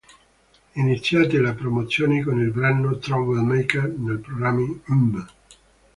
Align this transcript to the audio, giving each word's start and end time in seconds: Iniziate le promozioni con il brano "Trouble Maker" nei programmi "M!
Iniziate 0.73 1.37
le 1.39 1.53
promozioni 1.53 2.23
con 2.23 2.39
il 2.39 2.49
brano 2.49 2.97
"Trouble 2.97 3.43
Maker" 3.43 3.87
nei 3.99 4.17
programmi 4.17 4.81
"M! 4.85 5.21